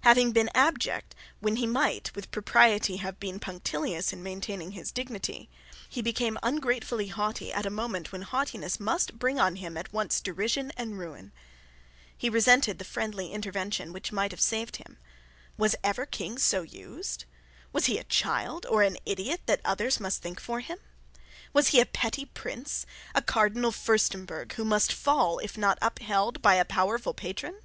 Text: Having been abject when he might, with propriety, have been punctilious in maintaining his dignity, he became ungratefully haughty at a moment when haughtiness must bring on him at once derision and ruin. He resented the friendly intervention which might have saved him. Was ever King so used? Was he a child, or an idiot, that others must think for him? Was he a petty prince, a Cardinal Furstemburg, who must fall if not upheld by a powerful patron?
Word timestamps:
Having 0.00 0.32
been 0.32 0.50
abject 0.56 1.14
when 1.38 1.54
he 1.54 1.64
might, 1.64 2.10
with 2.16 2.32
propriety, 2.32 2.96
have 2.96 3.20
been 3.20 3.38
punctilious 3.38 4.12
in 4.12 4.24
maintaining 4.24 4.72
his 4.72 4.90
dignity, 4.90 5.48
he 5.88 6.02
became 6.02 6.36
ungratefully 6.42 7.06
haughty 7.06 7.52
at 7.52 7.64
a 7.64 7.70
moment 7.70 8.10
when 8.10 8.22
haughtiness 8.22 8.80
must 8.80 9.20
bring 9.20 9.38
on 9.38 9.54
him 9.54 9.76
at 9.76 9.92
once 9.92 10.20
derision 10.20 10.72
and 10.76 10.98
ruin. 10.98 11.30
He 12.16 12.28
resented 12.28 12.80
the 12.80 12.84
friendly 12.84 13.30
intervention 13.32 13.92
which 13.92 14.10
might 14.10 14.32
have 14.32 14.40
saved 14.40 14.78
him. 14.78 14.98
Was 15.56 15.76
ever 15.84 16.04
King 16.06 16.38
so 16.38 16.62
used? 16.62 17.24
Was 17.72 17.86
he 17.86 17.98
a 17.98 18.02
child, 18.02 18.66
or 18.66 18.82
an 18.82 18.96
idiot, 19.06 19.42
that 19.46 19.60
others 19.64 20.00
must 20.00 20.20
think 20.20 20.40
for 20.40 20.58
him? 20.58 20.78
Was 21.52 21.68
he 21.68 21.78
a 21.78 21.86
petty 21.86 22.24
prince, 22.24 22.84
a 23.14 23.22
Cardinal 23.22 23.70
Furstemburg, 23.70 24.54
who 24.54 24.64
must 24.64 24.92
fall 24.92 25.38
if 25.38 25.56
not 25.56 25.78
upheld 25.80 26.42
by 26.42 26.56
a 26.56 26.64
powerful 26.64 27.14
patron? 27.14 27.60